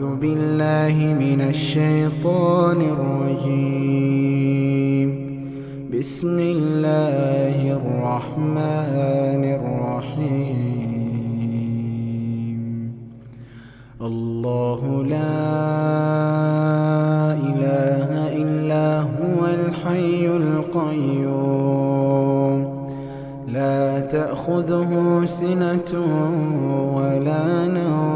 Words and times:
أعوذ 0.00 0.16
بالله 0.16 0.96
من 1.24 1.40
الشيطان 1.40 2.80
الرجيم. 2.96 3.88
بسم 5.98 6.38
الله 6.38 7.58
الرحمن 7.80 9.44
الرحيم. 9.58 10.66
الله 14.00 14.80
لا 15.14 15.40
إله 17.50 18.10
إلا 18.42 19.00
هو 19.00 19.40
الحي 19.46 20.22
القيوم. 20.42 21.38
لا 23.48 24.00
تأخذه 24.00 24.90
سنة 25.24 25.90
ولا 26.96 27.46
نوم. 27.66 28.15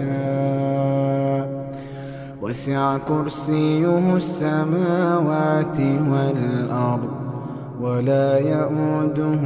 بما 0.00 1.40
شاء. 1.40 1.70
وسع 2.42 2.98
كرسيه 2.98 4.16
السماوات 4.16 5.80
والأرض 5.80 7.10
ولا 7.80 8.38
يؤوده 8.38 9.40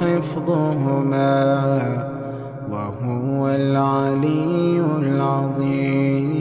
حفظهما 0.00 1.42
وهو 2.72 3.48
العلي 3.48 4.80
العظيم. 4.98 6.32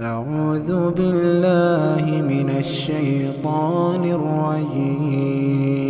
أعوذ 0.00 0.90
بالله 0.90 2.04
من 2.28 2.50
الشيطان 2.58 4.04
الرجيم. 4.04 5.89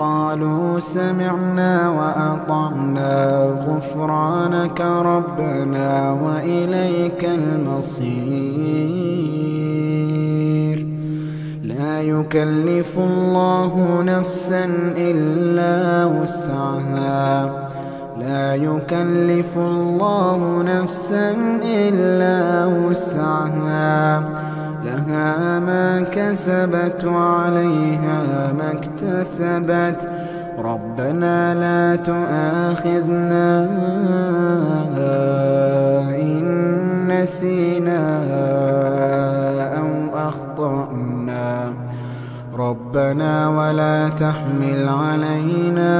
وقالوا 0.00 0.80
سمعنا 0.80 1.88
وأطعنا 1.90 3.42
غفرانك 3.68 4.80
ربنا 4.80 6.12
وإليك 6.12 7.24
المصير. 7.24 8.10
لا 11.64 12.00
يكلف 12.00 12.98
الله 12.98 14.02
نفسا 14.02 14.64
إلا 14.96 16.04
وسعها. 16.04 17.50
لا 18.20 18.54
يكلف 18.54 19.56
الله 19.56 20.62
نفسا 20.62 21.36
إلا 21.64 22.66
وسعها. 22.66 24.20
لها 24.84 25.58
ما 25.58 26.00
كسبت 26.00 27.04
وعليها 27.04 28.52
ما 28.58 28.72
اكتسبت. 28.72 30.08
ربنا 30.58 31.54
لا 31.54 31.96
تؤاخذنا 31.96 33.68
إن 36.20 36.44
نسينا 37.08 38.02
أو 39.78 40.18
أخطأنا. 40.28 41.72
ربنا 42.58 43.48
ولا 43.48 44.08
تحمل 44.08 44.88
علينا 44.88 45.90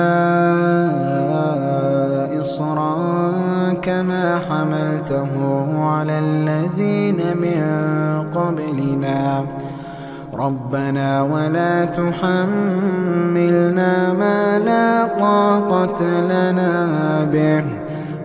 حملته 4.49 5.33
على 5.85 6.19
الذين 6.19 7.21
من 7.45 7.61
قبلنا. 8.35 9.45
ربنا 10.35 11.23
ولا 11.23 11.85
تحملنا 11.85 12.53
ما 14.13 14.59
لا 14.59 15.07
طاقة 15.21 16.03
لنا 16.33 16.75
به. 17.33 17.65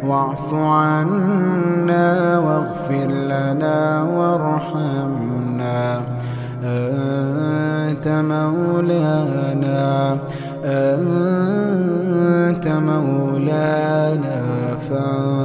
واعف 0.07 0.53
عنا 0.53 2.39
واغفر 2.39 3.07
لنا 3.11 4.03
وارحمنا. 4.17 6.01
أنت 6.63 8.07
مولانا. 8.07 10.17
أنت 10.65 12.65
مولانا. 12.67 14.37
فانصرنا 14.85 15.44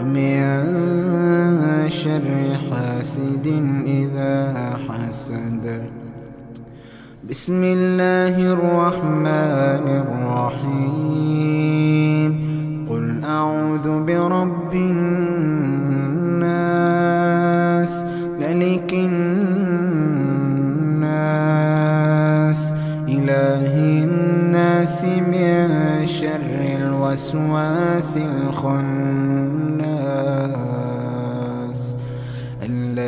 ومن 0.00 1.88
شر 1.88 2.56
حاسد 2.70 3.46
إذا 3.86 4.76
حسد. 4.88 5.64
بسم 7.30 7.60
الله 7.64 8.52
الرحمن 8.52 9.86
الرحيم. 10.02 11.30
قل 12.88 13.24
أعوذ 13.24 13.86
برب 14.08 14.74
الناس 14.74 16.44
ملك 18.40 18.92
الناس 18.92 19.52
إله 23.08 23.74
الناس 24.04 25.04
من 25.04 25.68
شر 26.06 26.60
الوسواس 26.80 28.16
الخناس. 28.16 29.49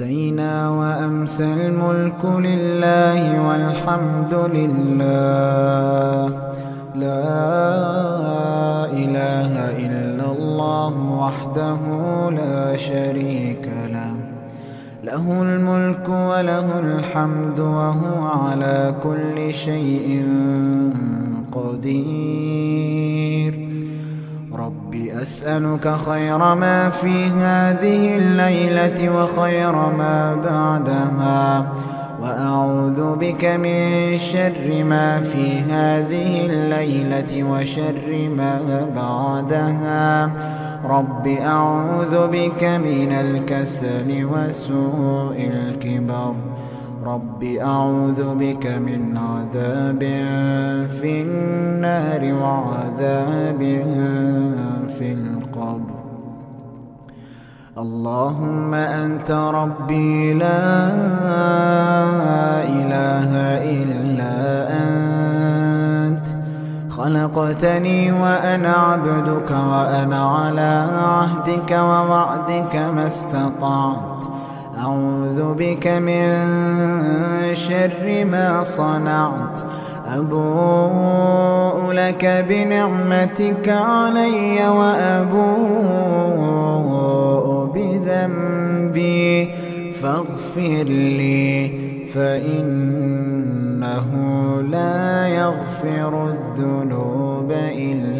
أمسينا 0.00 0.68
وأمسى 0.70 1.44
الملك 1.44 2.24
لله 2.24 3.48
والحمد 3.48 4.34
لله. 4.34 6.24
لا 6.94 7.36
إله 8.92 9.52
إلا 9.76 10.32
الله 10.32 10.94
وحده 11.20 11.80
لا 12.30 12.76
شريك 12.76 13.68
له. 13.92 14.14
له 15.04 15.42
الملك 15.42 16.08
وله 16.08 16.80
الحمد 16.80 17.60
وهو 17.60 18.26
على 18.26 18.94
كل 19.04 19.54
شيء 19.54 20.24
قدير. 21.52 22.90
أسألك 25.22 25.96
خير 26.08 26.38
ما 26.38 26.90
في 26.90 27.26
هذه 27.26 28.16
الليلة 28.16 28.98
وخير 29.16 29.72
ما 29.72 30.34
بعدها. 30.44 31.72
وأعوذ 32.22 33.16
بك 33.16 33.44
من 33.44 34.18
شر 34.18 34.84
ما 34.84 35.20
في 35.20 35.60
هذه 35.60 36.46
الليلة 36.46 37.32
وشر 37.50 38.28
ما 38.36 38.54
بعدها. 38.96 40.30
رب 40.84 41.26
أعوذ 41.26 42.26
بك 42.26 42.64
من 42.64 43.12
الكسل 43.12 44.08
وسوء 44.32 45.50
الكبر. 45.54 46.49
رب 47.06 47.42
أعوذ 47.42 48.34
بك 48.34 48.66
من 48.66 49.16
عذاب 49.16 50.00
في 51.00 51.22
النار 51.22 52.34
وعذاب 52.34 53.58
في 54.98 55.12
القبر. 55.12 55.94
اللهم 57.78 58.74
أنت 58.74 59.30
ربي 59.30 60.34
لا 60.34 60.88
إله 62.64 63.30
إلا 63.64 64.68
أنت. 64.84 66.26
خلقتني 66.90 68.12
وأنا 68.12 68.72
عبدك 68.72 69.50
وأنا 69.50 70.24
على 70.24 70.88
عهدك 70.92 71.70
ووعدك 71.70 72.76
ما 72.76 73.06
استطعت. 73.06 74.29
أعوذ 74.80 75.54
بك 75.54 75.86
من 75.86 76.30
شر 77.54 78.24
ما 78.24 78.62
صنعت. 78.62 79.60
أبوء 80.06 81.92
لك 81.92 82.44
بنعمتك 82.48 83.68
علي 83.68 84.68
وأبوء 84.68 85.50
بذنبي. 87.74 89.50
فاغفر 90.02 90.84
لي 91.18 91.70
فإنه 92.14 94.06
لا 94.70 95.26
يغفر 95.28 96.28
الذنوب 96.28 97.52
إلا 97.52 98.19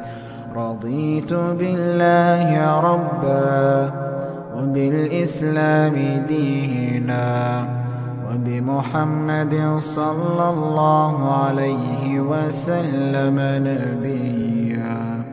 رضيت 0.55 1.33
بالله 1.33 2.79
ربا 2.79 3.91
وبالإسلام 4.57 6.25
دينا 6.27 7.65
وبمحمد 8.27 9.75
صلى 9.79 10.49
الله 10.49 11.33
عليه 11.43 12.19
وسلم 12.19 13.37
نبيا. 13.67 15.23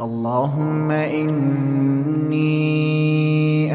اللهم 0.00 0.90
إني 0.90 2.50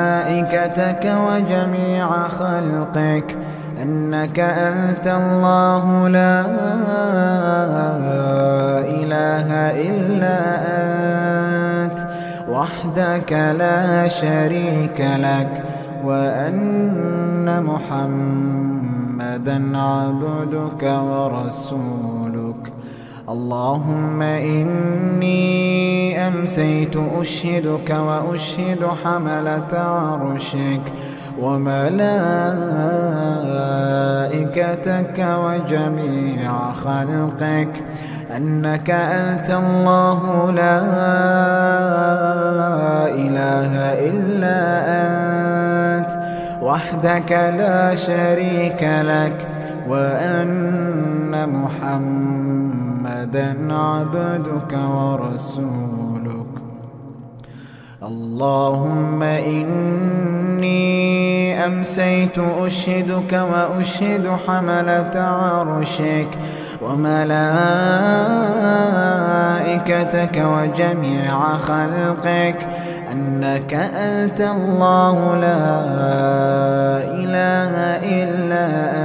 وجميع 1.28 2.28
خلقك 2.28 3.36
أنك 3.82 4.40
أنت 4.40 5.06
الله 5.06 6.08
لا 6.08 6.40
إله 9.02 9.48
إلا 9.90 10.38
أنت 10.82 11.98
وحدك 12.48 13.32
لا 13.32 14.08
شريك 14.08 15.00
لك 15.00 15.62
وأن 16.04 17.62
محمدا 17.62 18.98
عبدك 19.78 20.82
ورسولك 20.82 22.35
اللهم 23.28 24.22
إني 24.22 25.38
أمسيت 26.28 26.96
أشهدك 27.20 27.90
وأشهد 27.90 28.86
حملة 29.04 29.72
عرشك 29.72 30.80
وملائكتك 31.40 31.96
وجميع 35.18 36.72
خلقك 36.72 37.84
أنك 38.36 38.90
أنت 38.90 39.50
الله 39.50 40.50
لا 40.52 40.82
إله 43.08 43.72
إلا 44.10 44.60
أنت 45.98 46.10
وحدك 46.62 47.32
لا 47.32 47.94
شريك 47.94 48.82
لك 48.82 49.55
وأن 49.88 51.48
محمدا 51.48 53.48
عبدك 53.74 54.72
ورسولك. 54.94 56.54
اللهم 58.02 59.22
إني 59.22 60.86
أمسيت 61.66 62.38
أشهدك 62.38 63.32
وأشهد 63.32 64.28
حملة 64.46 65.10
عرشك 65.14 66.28
وملائكتك 66.82 67.36
وجميع 70.44 71.56
خلقك. 71.58 72.66
أنك 73.12 73.74
أنت 73.74 74.40
الله 74.40 75.36
لا 75.36 75.66
إله 77.22 77.72
إلا 78.02 78.90
أنت 78.90 78.95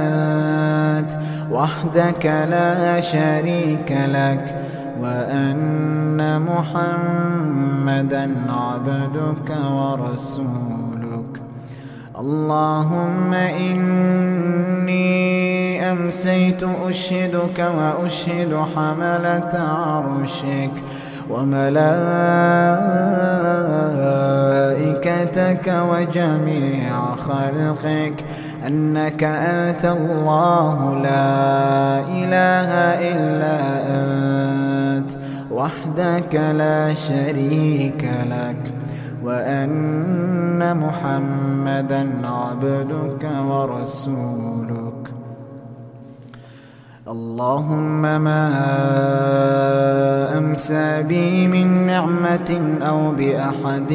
وحدك 1.62 2.26
لا 2.26 3.00
شريك 3.00 3.90
لك 3.90 4.54
وأن 5.02 6.42
محمدا 6.50 8.24
عبدك 8.50 9.50
ورسولك. 9.70 11.32
اللهم 12.18 13.32
إني 13.34 15.02
أمسيت 15.92 16.62
أشهدك 16.62 17.58
وأشهد 17.78 18.52
حملة 18.74 19.54
عرشك 19.54 20.74
وملائكتك 21.30 22.82
وجميع 25.68 27.16
خلقك 27.16 28.24
أنك 28.66 29.24
أنت 29.24 29.84
الله 29.84 30.94
لا 30.94 31.98
إله 31.98 32.70
إلا 33.10 33.58
أنت 33.98 35.10
وحدك 35.50 36.34
لا 36.34 36.94
شريك 36.94 38.10
لك 38.30 38.72
وأن 39.24 40.76
محمدا 40.76 42.08
عبدك 42.24 43.28
ورسولك. 43.48 45.21
اللهم 47.12 48.02
ما 48.02 48.42
أمسى 50.38 51.02
بي 51.02 51.46
من 51.48 51.86
نعمة 51.86 52.78
أو 52.82 53.12
بأحد 53.12 53.92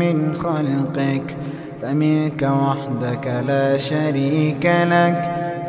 من 0.00 0.34
خلقك 0.34 1.36
فمنك 1.82 2.42
وحدك 2.42 3.26
لا 3.46 3.76
شريك 3.76 4.66
لك 4.66 5.20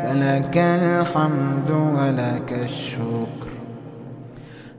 فلك 0.02 0.56
الحمد 0.58 1.70
ولك 1.70 2.52
الشكر. 2.62 3.41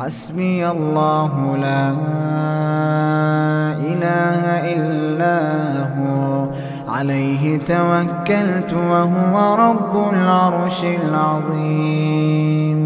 حسبي 0.00 0.70
الله 0.70 1.56
لا 1.56 1.90
إله 3.92 4.40
إلا 4.74 5.38
هو. 5.96 6.48
عليه 6.88 7.58
توكلت 7.58 8.72
وهو 8.72 9.54
رب 9.54 10.14
العرش 10.14 10.84
العظيم. 10.84 12.80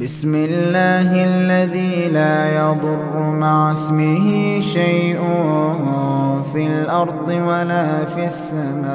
بسم 0.00 0.34
الله 0.34 1.24
الذي 1.24 2.08
لا 2.08 2.56
يضر 2.56 3.30
مع 3.30 3.72
اسمه 3.72 4.60
شيء 4.60 5.18
في 6.52 6.66
الأرض 6.66 7.30
ولا 7.30 8.04
في 8.04 8.24
السماء. 8.24 8.94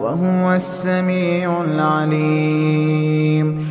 وهو 0.00 0.52
السميع 0.52 1.60
العليم. 1.60 3.70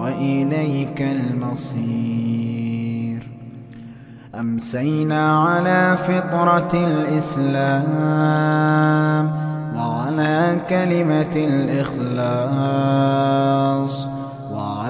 وإليك 0.00 1.02
المصير. 1.02 2.40
أمسينا 4.40 5.38
على 5.38 5.96
فطرة 5.96 6.72
الإسلام 6.74 7.80
وعلى 9.76 10.60
كلمة 10.68 11.36
الإخلاص. 11.36 12.90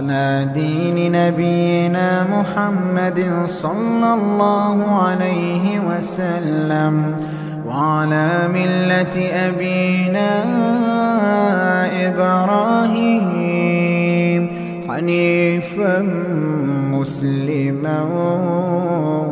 وعلى 0.00 0.48
دين 0.54 1.12
نبينا 1.12 2.24
محمد 2.24 3.20
صلى 3.46 4.14
الله 4.14 5.02
عليه 5.02 5.80
وسلم 5.80 7.16
وعلى 7.66 8.48
ملة 8.48 9.16
أبينا 9.48 10.30
إبراهيم 12.08 13.60
حنيفا 14.88 15.98
مسلما 16.96 17.98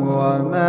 وما 0.05 0.68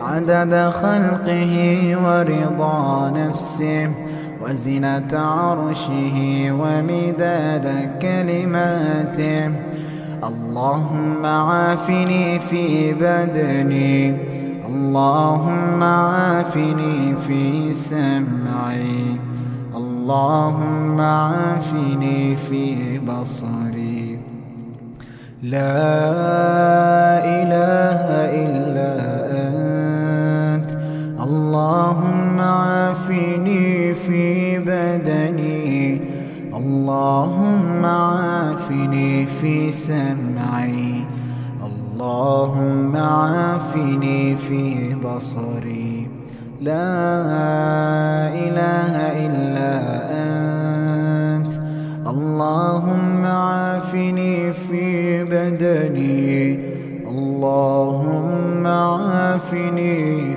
عدد 0.00 0.70
خلقه 0.70 1.54
ورضا 2.04 3.10
نفسه 3.16 3.90
وزنة 4.42 5.12
عرشه 5.12 6.16
ومداد 6.60 7.66
كلماته. 8.02 9.50
اللهم 10.22 11.26
عافني 11.26 12.38
في 12.38 12.92
بدني 12.92 14.16
اللهم 14.66 15.82
عافني 15.82 17.16
في 17.26 17.74
سمعي 17.74 19.16
اللهم 19.76 21.00
عافني 21.00 22.36
في 22.36 22.98
بصري. 22.98 24.18
لا 25.42 25.94
إله 27.24 28.00
إلا 28.44 28.90
أنت. 29.42 29.67
اللهم 31.28 32.40
عافني 32.40 33.94
في 33.94 34.58
بدني. 34.58 36.00
اللهم 36.56 37.84
عافني 37.84 39.26
في 39.26 39.70
سمعي. 39.70 41.04
اللهم 41.66 42.96
عافني 42.96 44.36
في 44.36 44.94
بصري. 44.94 46.08
لا 46.60 47.20
إله 48.32 48.92
إلا 49.26 49.74
أنت. 51.36 51.52
اللهم 52.06 53.26
عافني 53.26 54.52
في 54.52 55.24
بدني. 55.24 56.58
اللهم 57.08 58.66
عافني 58.66 60.36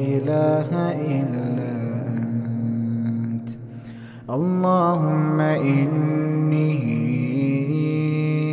إله 0.00 0.70
إلا 1.18 1.72
أنت. 2.08 3.48
اللهم 4.30 5.40
إني 5.40 6.72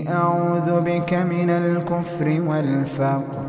أعوذ 0.10 0.69
بك 0.81 1.13
من 1.13 1.49
الكفر 1.49 2.27
والفقر 2.47 3.45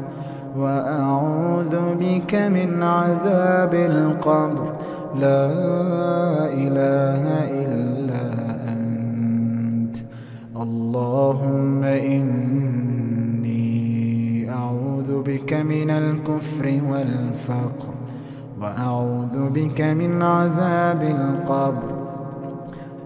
وأعوذ 0.57 1.75
بك 2.01 2.35
من 2.35 2.83
عذاب 2.83 3.75
القبر. 3.75 4.73
لا 5.15 5.51
إله 6.65 7.23
إلا 7.65 8.25
أنت. 8.73 9.97
اللهم 10.57 11.85
إني 11.85 12.38
بك 15.49 15.55
من 15.55 15.91
الكفر 15.91 16.81
والفقر 16.91 17.95
وأعوذ 18.61 19.49
بك 19.49 19.81
من 19.81 20.23
عذاب 20.23 21.03
القبر. 21.03 21.91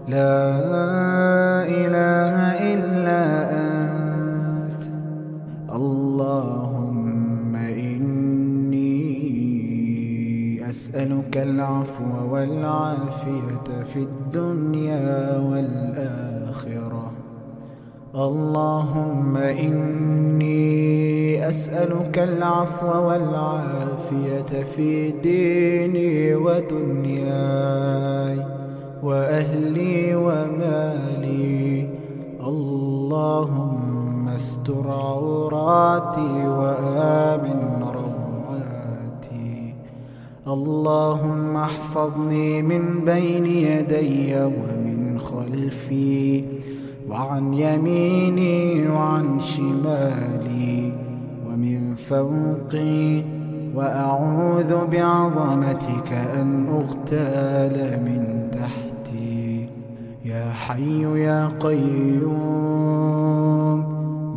لا 0.07 0.59
إله 1.63 2.35
إلا 2.73 3.23
أنت. 3.63 4.83
اللهم 5.71 7.55
إني 7.55 8.99
أسألك 10.69 11.37
العفو 11.37 12.33
والعافية 12.33 13.83
في 13.93 13.99
الدنيا 13.99 15.37
والآخرة. 15.37 17.11
اللهم 18.15 19.37
إني 19.37 20.53
أسألك 21.49 22.19
العفو 22.19 22.87
والعافية 22.87 24.63
في 24.75 25.11
ديني 25.11 26.35
ودنياي 26.35 27.65
وأهلي 29.03 30.15
ومالي. 30.15 31.89
اللهم 32.47 34.27
استر 34.27 34.91
عوراتي 34.91 36.47
وآمن 36.47 37.83
روعاتي. 37.83 39.73
اللهم 40.47 41.57
احفظني 41.57 42.61
من 42.61 43.05
بين 43.05 43.45
يدي 43.45 44.35
ومن 44.35 45.19
خلفي. 45.19 46.43
وعن 47.13 47.53
يميني 47.53 48.89
وعن 48.89 49.39
شمالي 49.39 50.91
ومن 51.47 51.95
فوقي 51.95 53.21
وأعوذ 53.75 54.87
بعظمتك 54.91 56.13
أن 56.13 56.67
أغتال 56.67 57.99
من 58.05 58.49
تحتي. 58.51 59.69
يا 60.25 60.51
حي 60.51 61.21
يا 61.21 61.47
قيوم 61.59 62.33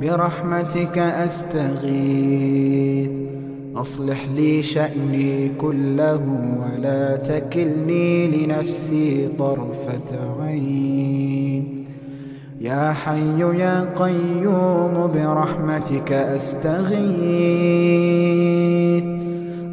برحمتك 0.00 0.98
أستغيث. 0.98 3.10
أصلح 3.76 4.26
لي 4.36 4.62
شأني 4.62 5.48
كله 5.48 6.22
ولا 6.60 7.16
تكلني 7.16 8.28
لنفسي 8.28 9.28
طرفة 9.38 10.18
عين. 10.40 11.45
يا 12.60 12.92
حي 12.92 13.40
يا 13.40 13.94
قيوم 13.96 15.12
برحمتك 15.14 16.12
أستغيث. 16.12 16.96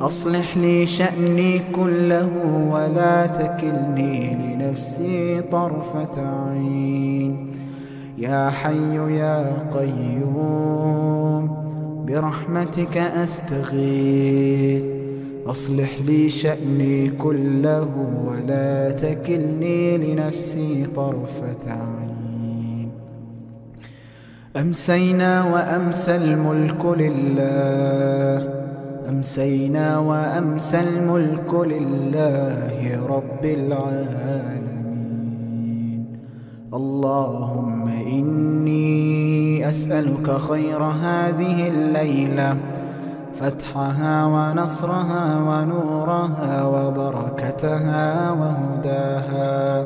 أصلح 0.02 0.58
لي 0.58 0.86
شأني 0.86 1.60
كله 1.76 2.30
ولا 2.72 3.26
تكلني 3.26 4.36
لنفسي 4.36 5.42
طرفة 5.42 6.22
عين. 6.50 7.52
يا 8.18 8.50
حي 8.50 8.96
يا 9.18 9.70
قيوم 9.74 11.50
برحمتك 12.08 12.98
أستغيث. 12.98 14.84
أصلح 15.46 15.90
لي 16.08 16.30
شأني 16.30 17.10
كله 17.10 17.88
ولا 18.28 18.92
تكلني 18.92 19.98
لنفسي 19.98 20.86
طرفة 20.96 21.72
عين. 21.72 22.13
أمسينا 24.58 25.44
وأمسى 25.54 26.16
الملك 26.16 26.86
لله. 26.86 28.50
أمسينا 29.10 29.98
وأمسى 29.98 30.80
الملك 30.80 31.54
لله 31.54 33.08
رب 33.10 33.46
العالمين. 33.46 34.64
اللهم 36.74 37.88
إني 37.88 39.68
أسألك 39.70 40.32
خير 40.32 40.84
هذه 40.84 41.68
الليلة 41.68 42.58
فتحها 43.40 44.26
ونصرها 44.26 45.40
ونورها 45.40 46.64
وبركتها 46.64 48.32
وهداها. 48.32 49.84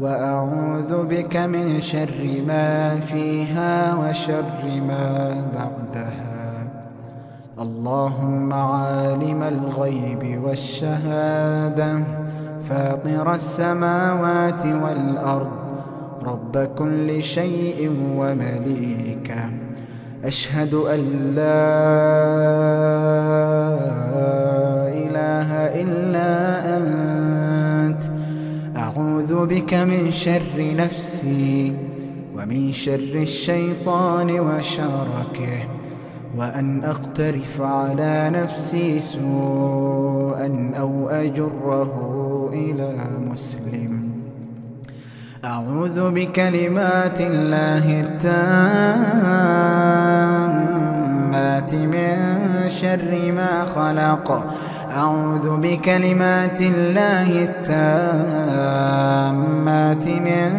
وأعوذ 0.00 1.04
بك 1.06 1.36
من 1.36 1.80
شر 1.80 2.42
ما 2.46 3.00
فيها 3.00 3.94
وشر 3.94 4.64
ما 4.88 5.34
بعدها. 5.54 6.32
اللهم 7.62 8.52
عالم 8.52 9.42
الغيب 9.42 10.42
والشهادة 10.44 12.00
فاطر 12.68 13.34
السماوات 13.34 14.66
والأرض 14.66 15.50
رب 16.24 16.68
كل 16.78 17.22
شيء 17.22 17.90
ومليكه 18.16 19.44
أشهد 20.24 20.74
أن 20.74 21.32
لا 21.34 21.62
إله 25.02 25.50
إلا 25.82 26.30
أنت. 26.76 27.01
أعوذ 29.32 29.46
بك 29.46 29.74
من 29.74 30.10
شر 30.10 30.74
نفسي 30.76 31.76
ومن 32.36 32.72
شر 32.72 33.14
الشيطان 33.14 34.30
وشركه 34.40 35.68
وأن 36.36 36.84
أقترف 36.84 37.60
على 37.60 38.30
نفسي 38.34 39.00
سوءا 39.00 40.72
أو 40.78 41.08
أجره 41.08 42.50
إلى 42.52 42.96
مسلم. 43.30 44.10
أعوذ 45.44 46.10
بكلمات 46.10 47.20
الله 47.20 48.00
التامات 48.00 48.54
من 51.74 52.16
شر 52.68 53.32
ما 53.32 53.64
خلق. 53.64 54.54
أعوذ 54.92 55.56
بكلمات 55.56 56.60
الله 56.60 57.28
التامات 57.48 58.86
من 60.08 60.50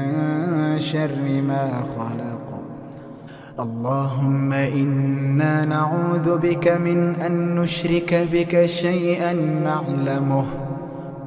شر 0.77 1.41
ما 1.47 1.69
خلق. 1.97 2.47
اللهم 3.59 4.53
إنا 4.53 5.65
نعوذ 5.65 6.37
بك 6.37 6.67
من 6.67 7.15
أن 7.15 7.55
نشرك 7.55 8.27
بك 8.33 8.65
شيئا 8.65 9.33
نعلمه. 9.63 10.45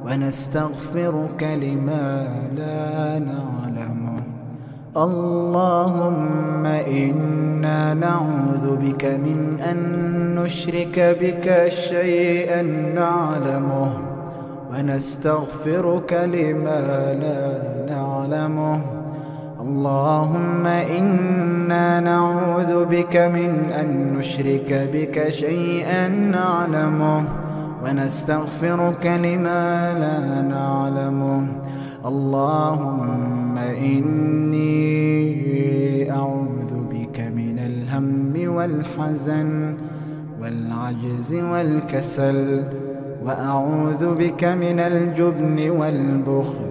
ونستغفرك 0.05 1.43
لما 1.43 2.27
لا 2.57 3.19
نعلمه 3.19 4.19
اللهم 4.97 6.65
إنا 6.65 7.93
نعوذ 7.93 8.75
بك 8.75 9.05
من 9.05 9.59
أن 9.59 9.79
نشرك 10.35 11.17
بك 11.21 11.69
شيئا 11.69 12.61
نعلمه 12.95 13.91
ونستغفرك 14.71 16.13
لما 16.13 17.13
لا 17.23 17.45
نعلمه. 17.95 18.81
اللهم 19.61 20.65
إنا 20.67 21.99
نعوذ 21.99 22.85
بك 22.85 23.15
من 23.17 23.71
أن 23.81 24.13
نشرك 24.17 24.89
بك 24.93 25.29
شيئا 25.29 26.07
نعلمه. 26.07 27.44
ونستغفرك 27.85 29.05
لما 29.05 29.65
لا 30.03 30.41
نعلمه 30.41 31.45
اللهم 32.05 33.57
إني 33.57 34.81
أعوذ 36.11 36.73
بك 36.93 37.19
من 37.19 37.59
الهم 37.59 38.33
والحزن 38.55 39.75
والعجز 40.41 41.35
والكسل 41.35 42.61
وأعوذ 43.25 44.15
بك 44.15 44.43
من 44.43 44.79
الجبن 44.79 45.69
والبخل 45.69 46.65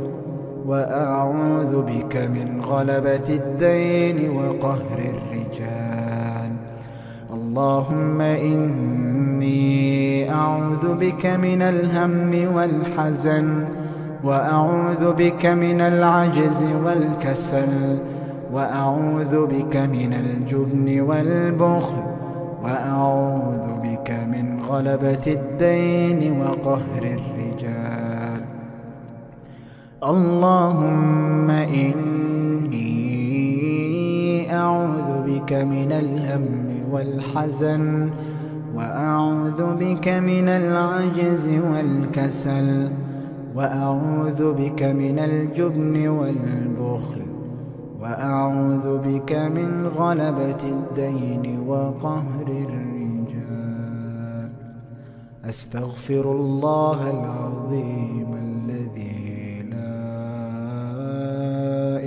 وأعوذ 0.67 1.83
بك 1.83 2.17
من 2.17 2.61
غلبة 2.61 3.29
الدين 3.29 4.31
وقهر 4.31 4.99
الرجال. 5.15 6.51
اللهم 7.35 8.21
إني 8.21 9.74
أعوذ 10.31 10.95
بك 10.95 11.27
من 11.27 11.63
الهم 11.63 12.55
والحزن 12.55 13.65
وأعوذ 14.25 15.13
بك 15.13 15.47
من 15.47 15.81
العجز 15.81 16.65
والكسل 16.85 17.99
وأعوذ 18.53 19.47
بك 19.47 19.77
من 19.77 20.13
الجبن 20.13 21.01
والبخل 21.01 21.97
وأعوذ 22.65 23.67
بك 23.83 24.11
من 24.11 24.61
غلبة 24.69 25.27
الدين 25.27 26.41
وقهر 26.41 27.03
الرجال. 27.03 28.41
اللهم 30.05 31.51
إني 31.51 32.95
أعوذ 34.55 35.23
بك 35.27 35.53
من 35.53 35.93
الهم 35.93 36.47
والحزن 36.91 38.11
وأعوذ 38.77 39.75
بك 39.75 40.09
من 40.09 40.49
العجز 40.49 41.49
والكسل 41.49 42.89
وأعوذ 43.57 44.53
بك 44.53 44.83
من 44.83 45.19
الجبن 45.19 46.09
والبخل 46.09 47.23
وأعوذ 48.01 48.99
بك 48.99 49.33
من 49.33 49.87
غلبة 49.87 50.63
الدين 50.65 51.61
وقهر 51.69 52.47
الرجال. 52.49 52.95
أستغفر 55.49 56.33
الله 56.33 57.11
العظيم 57.11 58.31
الذي 58.35 59.63
لا 59.71 59.99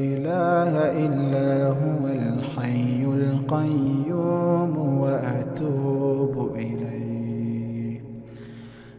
إله 0.08 0.74
إلا 1.06 1.50
هو 1.68 2.08
الحي 2.08 3.04
القيوم 3.04 4.78
وأتوب 4.78 5.47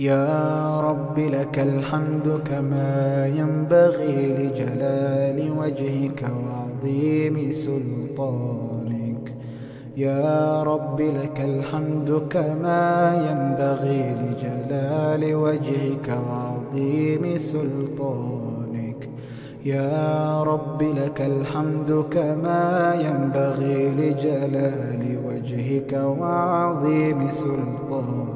يا 0.00 0.80
رب 0.80 1.18
لك 1.18 1.58
الحمد 1.58 2.40
كما 2.44 3.26
ينبغي 3.26 4.32
لجلال 4.32 5.52
وجهك 5.58 6.22
وعظيم 6.22 7.50
سلطانك. 7.50 9.34
يا 9.96 10.62
رب 10.62 11.00
لك 11.00 11.40
الحمد 11.40 12.22
كما 12.30 13.14
ينبغي 13.28 14.16
لجلال 14.20 15.34
وجهك 15.34 16.08
وعظيم 16.28 17.38
سلطانك. 17.38 19.08
يا 19.64 20.42
رب 20.42 20.82
لك 20.82 21.20
الحمد 21.20 22.04
كما 22.10 22.94
ينبغي 23.00 23.88
لجلال 23.88 25.18
وجهك 25.26 25.92
وعظيم 26.20 27.30
سلطانك. 27.30 28.35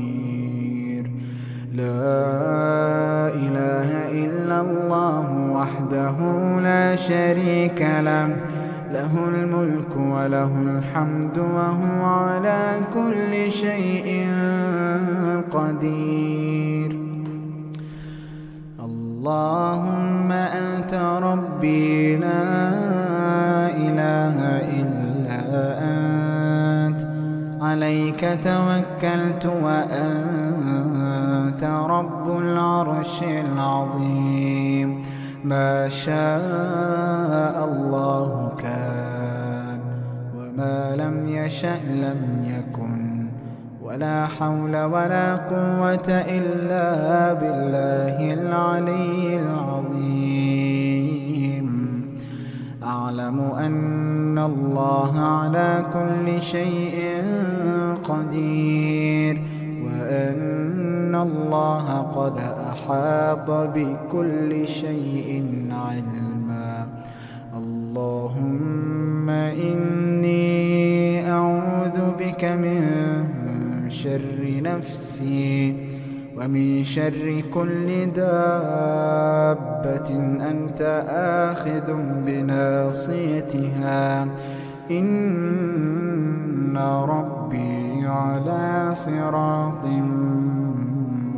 لا 1.71 3.31
إله 3.31 3.89
إلا 4.11 4.61
الله 4.61 5.27
وحده 5.55 6.17
لا 6.59 6.95
شريك 6.95 7.81
له 7.81 8.27
له 8.91 9.11
الملك 9.27 9.95
وله 9.95 10.51
الحمد 10.67 11.37
وهو 11.37 12.03
على 12.03 12.75
كل 12.93 13.51
شيء 13.51 14.27
قدير. 15.51 16.91
اللهم 18.79 20.31
أنت 20.31 20.93
ربي 21.23 22.17
لا 22.17 22.43
إله 23.87 24.37
إلا 24.79 25.39
أنت 25.79 27.01
عليك 27.61 28.21
توكلت 28.43 29.45
وأنت 29.45 30.50
رب 31.63 32.37
العرش 32.39 33.23
العظيم. 33.23 35.03
ما 35.43 35.89
شاء 35.89 37.65
الله 37.71 38.51
كان 38.57 39.79
وما 40.37 40.95
لم 40.95 41.27
يشأ 41.27 41.79
لم 41.85 42.45
يكن. 42.47 43.27
ولا 43.83 44.25
حول 44.25 44.75
ولا 44.83 45.35
قوة 45.35 46.09
إلا 46.09 47.33
بالله 47.33 48.33
العلي 48.33 49.39
العظيم. 49.39 50.61
أعلم 52.83 53.39
أن 53.41 54.37
الله 54.39 55.19
على 55.19 55.85
كل 55.93 56.41
شيء 56.41 57.23
قدير. 58.03 59.30
الله 61.23 61.85
قد 62.15 62.37
أحاط 62.71 63.51
بكل 63.75 64.67
شيء 64.67 65.43
علما. 65.71 66.87
اللهم 67.57 69.29
إني 69.29 70.51
أعوذ 71.31 71.97
بك 72.19 72.43
من 72.43 72.79
شر 73.89 74.61
نفسي 74.63 75.75
ومن 76.37 76.83
شر 76.83 77.43
كل 77.53 77.87
دابة 78.15 80.09
أنت 80.51 80.81
آخذ 81.49 81.87
بناصيتها. 82.25 84.05
إن 84.91 86.77
ربي 86.77 88.07
على 88.07 88.89
صراط 88.93 89.85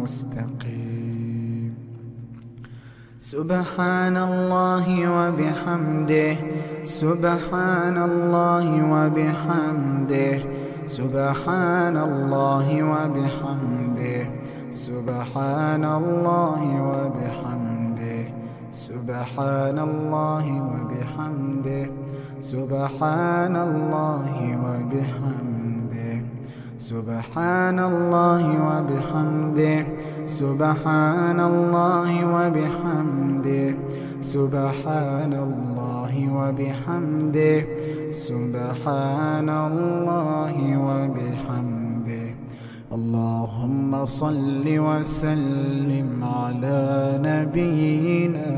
مستقيم. 0.04 1.76
سبحان 3.22 4.18
الله 4.18 4.86
وبحمده. 5.10 6.36
سبحان 6.84 7.98
الله 7.98 8.68
وبحمده. 8.94 10.34
سبحان 10.88 11.98
الله 11.98 12.68
وبحمده. 12.84 14.20
سبحان 14.72 15.84
الله 15.86 16.62
وبحمده. 16.89 18.20
سبحان 18.74 19.80
الله 19.80 20.46
وبحمده. 20.72 21.84
سبحان 22.42 23.56
الله 23.56 24.28
وبحمده. 24.66 25.63
سبحان 26.80 27.80
الله 27.80 28.46
وبحمده. 28.68 29.93
سبحان 30.41 31.39
الله 31.39 32.12
وبحمده. 32.36 33.76
سبحان 34.22 35.34
الله 35.34 36.13
وبحمده. 36.38 37.58
سبحان 38.12 39.50
الله 39.50 40.56
وبحمده. 40.88 42.26
اللهم 42.93 44.06
صل 44.06 44.65
وسلم 44.65 46.10
على 46.24 46.82
نبينا 47.30 48.50